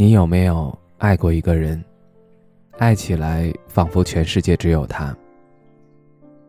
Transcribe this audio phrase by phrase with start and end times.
[0.00, 1.84] 你有没有爱过一个人？
[2.78, 5.12] 爱起来仿佛全世界只有他，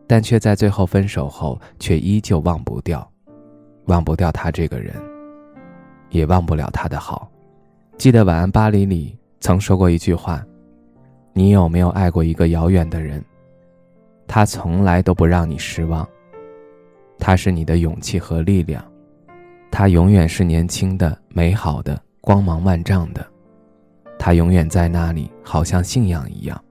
[0.06, 3.04] 但却在最后分手后，却依旧忘不掉，
[3.86, 4.94] 忘不掉他这个人，
[6.10, 7.28] 也忘不了他的好。
[7.98, 10.46] 记得《晚安巴黎》里曾说过一句话
[11.34, 13.20] ：“你有没有爱过一个遥远的人？
[14.28, 16.08] 他从来都不让你失望，
[17.18, 18.80] 他是你的勇气和力量，
[19.72, 23.26] 他永远是年轻的、美好的、光芒万丈的。”
[24.22, 26.62] 他永远在那里，好像信仰一样。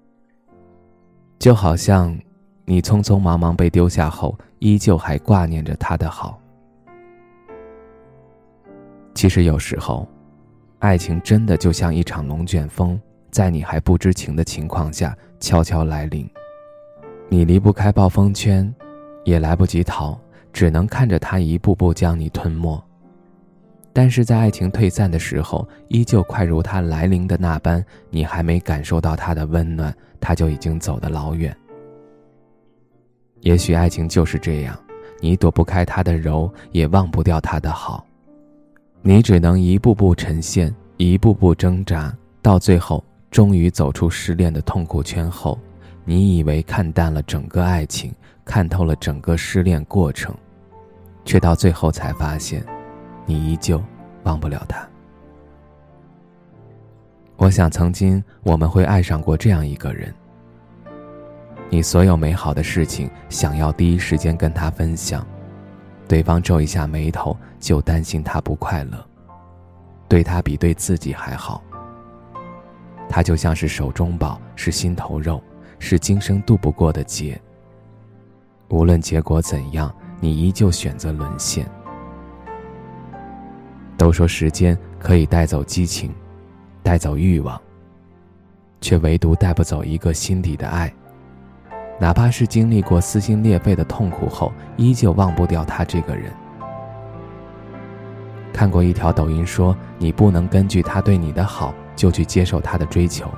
[1.40, 2.16] 就好像，
[2.64, 6.40] 你匆匆忙忙被丢下后，依旧还挂念着他的好。
[9.16, 10.08] 其实有时候，
[10.78, 16.30] 爱情真的就像一场龙卷风，在你还不知情的情况下悄悄来临。
[17.30, 18.72] 你离不开暴风圈，
[19.24, 20.16] 也来不及逃，
[20.54, 22.80] 只能看着它一步步将你吞没。
[23.92, 31.56] 但是在爱情退散的时候，依旧快如它来临的那般，你还没感受到它的温暖，它就已经走得老远。
[33.42, 34.78] 也许爱情就是这样，
[35.20, 38.06] 你躲不开它的柔，也忘不掉它的好，
[39.02, 45.58] 你只能一步步沉陷，一步步挣扎，到最后终于走出失恋的痛苦圈后，
[46.06, 48.14] 你以为看淡了整个爱情，
[48.46, 50.36] 看透了整个失恋过程，
[51.26, 52.64] 却到最后才发现。
[53.30, 53.80] 你依旧
[54.24, 54.84] 忘不了他。
[57.38, 60.12] 我想，曾经我们会爱上过这样一个人。
[61.70, 65.24] 你所有美好的事情，想要第一时间跟他分享，
[66.08, 68.98] 对方皱一下眉头，就担心他不快乐，
[70.08, 71.64] 对他比对自己还好。
[73.08, 75.40] 他就像是手中宝，是心头肉，
[75.78, 77.40] 是今生渡不过的劫。
[78.70, 81.70] 无论结果怎样，你依旧选择沦陷。
[84.00, 86.10] 都说时间可以带走激情，
[86.82, 87.60] 带走欲望，
[88.80, 90.92] 却唯独带不走一个心底的爱。
[92.00, 96.32] 哪怕是经历过撕心裂肺的痛苦后，依旧忘不掉他这个人。
[98.54, 103.30] 看过一条抖音说：“你不能根据他对你的好就去接受他的追求。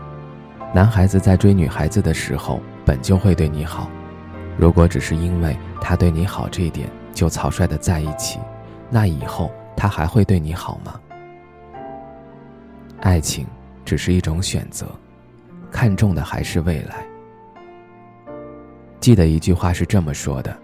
[0.75, 3.89] 男孩子在追女孩子的时候，本就会对你好。
[4.57, 8.39] 如果只是因为他对你好这一点就草率的在一起，
[8.91, 10.99] 那以后……”他还会对你好吗？
[12.99, 13.47] 爱情
[13.83, 14.85] 只是一种选择，
[15.71, 17.05] 看重的还是未来。
[18.99, 20.55] 记得一句话是这么说的：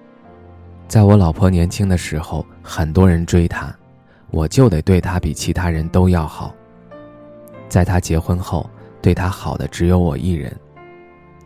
[0.88, 3.76] 在我老婆年轻的时候，很多人追她，
[4.30, 6.54] 我就得对她比其他人都要好。
[7.68, 8.70] 在她结婚后，
[9.02, 10.56] 对她好的只有我一人，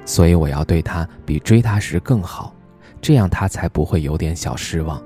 [0.06, 2.54] 所以我要对她比追她时更好，
[3.02, 5.02] 这样她才不会有点小失望。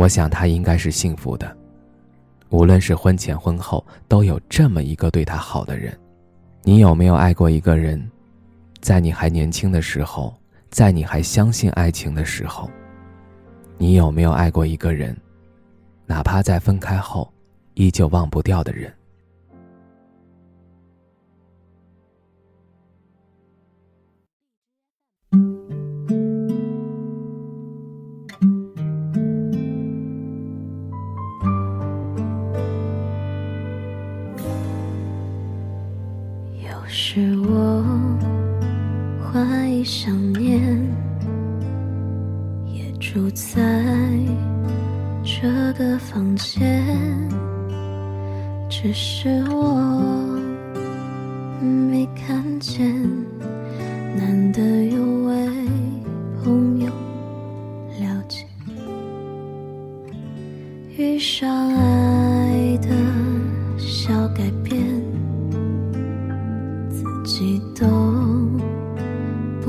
[0.00, 1.54] 我想他应该是幸福的，
[2.48, 5.94] 无论是婚前婚后，都有这么一个对他好的人。
[6.62, 8.10] 你有没有爱过一个人？
[8.80, 10.34] 在你还年轻的时候，
[10.70, 12.70] 在你还相信爱情的时候，
[13.76, 15.14] 你有没有爱过一个人？
[16.06, 17.30] 哪怕在分开后，
[17.74, 18.90] 依旧忘不掉的人。
[36.92, 37.84] 是我
[39.22, 40.60] 怀疑想念，
[42.66, 43.62] 也住在
[45.22, 46.84] 这个房间，
[48.68, 49.78] 只是我
[51.60, 52.29] 没看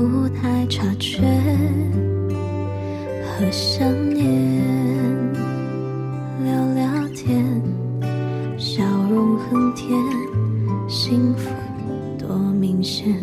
[0.08, 1.22] 不太察觉
[3.24, 4.26] 和想念，
[6.42, 7.62] 聊聊天，
[8.58, 9.96] 笑容很甜，
[10.88, 11.48] 幸福
[12.18, 13.14] 多明显。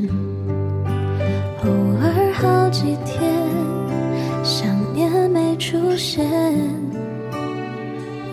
[1.63, 1.69] 偶
[2.01, 3.21] 尔好几天，
[4.41, 6.25] 想念没出现，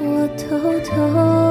[0.01, 0.57] 我偷
[0.89, 1.46] 偷。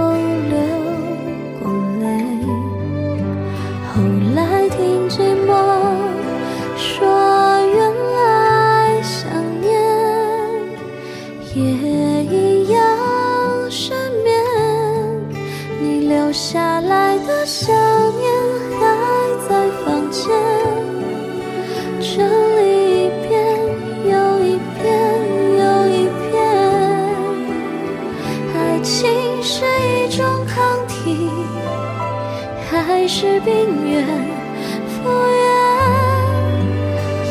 [34.88, 34.96] 复
[35.36, 35.44] 原。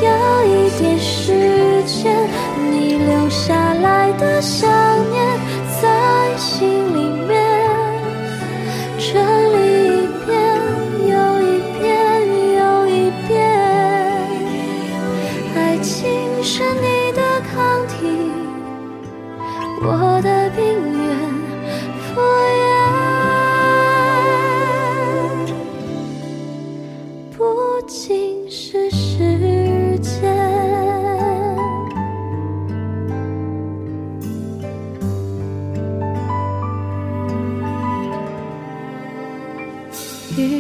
[0.03, 0.09] 有
[0.47, 2.13] 一点时间，
[2.71, 4.69] 你留下来的想
[5.11, 5.15] 念
[5.81, 5.83] 在
[6.37, 7.33] 心里面。
[8.99, 9.13] 整
[9.53, 9.57] 理
[9.87, 10.29] 一遍
[11.09, 11.13] 又
[11.43, 11.45] 一
[11.79, 11.83] 遍
[12.57, 12.91] 又一
[13.29, 13.33] 遍，
[15.55, 15.93] 爱情
[16.43, 16.53] 是
[16.83, 17.21] 你的
[17.53, 17.55] 抗
[17.87, 17.95] 体，
[19.81, 19.87] 我
[20.23, 20.29] 的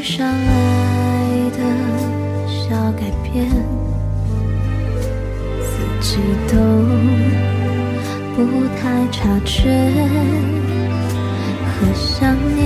[0.04, 1.58] 上爱的
[2.46, 3.48] 小改变，
[5.62, 5.72] 自
[6.02, 6.54] 己都
[8.36, 9.62] 不太察觉，
[11.64, 12.60] 和想念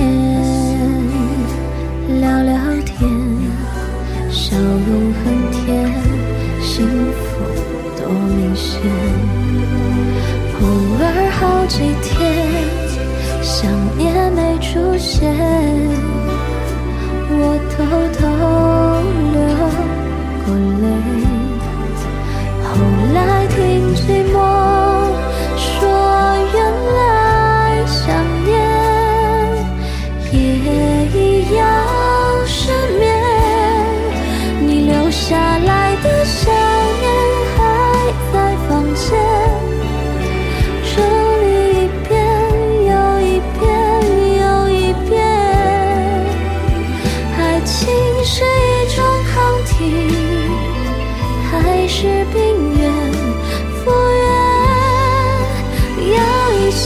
[2.19, 3.09] 聊聊天，
[4.29, 5.89] 笑容很甜，
[6.61, 7.23] 幸福
[7.95, 8.05] 多
[8.35, 8.81] 明显。
[10.59, 10.67] 偶
[10.99, 12.19] 尔好几天，
[13.41, 16.18] 想念没出现。
[17.41, 17.77] 我偷
[18.19, 18.21] 偷
[19.31, 19.39] 流
[20.43, 20.47] 过
[20.81, 20.83] 泪
[22.65, 22.69] 后
[23.13, 23.57] 来听
[23.95, 24.03] 寂
[24.33, 24.58] 寞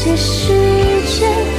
[0.05, 0.49] 这世
[1.17, 1.52] 间